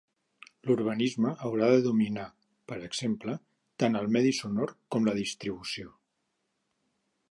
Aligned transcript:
L'urbanisme 0.69 1.33
haurà 1.49 1.67
de 1.73 1.83
dominar, 1.89 2.25
per 2.73 2.79
exemple, 2.89 3.37
tant 3.85 4.01
el 4.03 4.11
medi 4.19 4.35
sonor 4.43 4.77
com 4.97 5.11
la 5.11 5.19
distribució. 5.23 5.97